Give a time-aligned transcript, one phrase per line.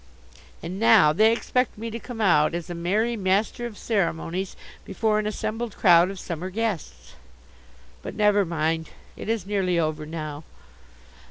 [0.63, 5.19] And now they expect me to come out as a merry master of ceremonies before
[5.19, 7.13] an assembled crowd of summer guests.
[8.01, 8.89] But never mind.
[9.15, 10.43] It is nearly over now.